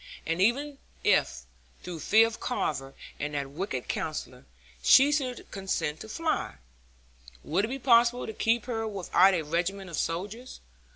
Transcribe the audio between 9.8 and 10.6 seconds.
of soldiers?